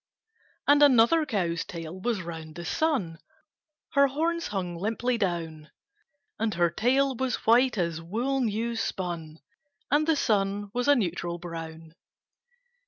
And 0.67 0.81
another 0.81 1.27
cow's 1.27 1.63
tail 1.63 2.01
was 2.01 2.23
round 2.23 2.55
the 2.55 2.65
sun 2.65 3.19
(Her 3.91 4.07
horns 4.07 4.47
hung 4.47 4.75
limply 4.75 5.15
down); 5.19 5.69
And 6.39 6.55
her 6.55 6.71
tail 6.71 7.15
was 7.15 7.45
white 7.45 7.77
as 7.77 8.01
wool 8.01 8.39
new 8.41 8.75
spun, 8.75 9.37
And 9.91 10.07
the 10.07 10.15
sun 10.15 10.71
was 10.73 10.87
a 10.87 10.95
neutral 10.95 11.37
brown. 11.37 11.93